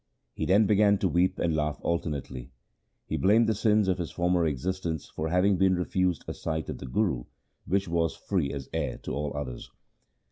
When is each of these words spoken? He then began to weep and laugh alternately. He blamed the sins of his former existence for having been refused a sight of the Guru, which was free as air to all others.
He 0.33 0.47
then 0.47 0.65
began 0.65 0.97
to 0.97 1.07
weep 1.07 1.37
and 1.37 1.55
laugh 1.55 1.77
alternately. 1.83 2.49
He 3.05 3.17
blamed 3.17 3.47
the 3.47 3.53
sins 3.53 3.87
of 3.87 3.99
his 3.99 4.09
former 4.09 4.47
existence 4.47 5.07
for 5.07 5.29
having 5.29 5.57
been 5.57 5.75
refused 5.75 6.25
a 6.27 6.33
sight 6.33 6.69
of 6.69 6.79
the 6.79 6.87
Guru, 6.87 7.25
which 7.67 7.87
was 7.87 8.15
free 8.15 8.51
as 8.51 8.67
air 8.73 8.97
to 9.03 9.13
all 9.13 9.31
others. 9.37 9.69